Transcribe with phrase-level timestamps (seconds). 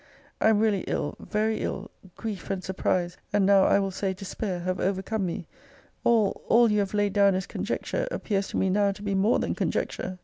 [0.41, 4.61] I am really ill very ill grief and surprise, and, now I will say, despair,
[4.61, 5.45] have overcome me!
[6.03, 9.37] All, all, you have laid down as conjecture, appears to me now to be more
[9.37, 10.17] than conjecture!